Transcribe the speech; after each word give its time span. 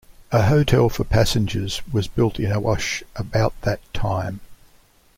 A 0.31 0.45
hotel 0.47 0.89
for 0.89 1.03
passengers 1.03 1.83
was 1.91 2.07
built 2.07 2.39
in 2.39 2.51
Awash 2.51 3.03
about 3.15 3.53
that 3.61 3.81
time. 3.93 4.39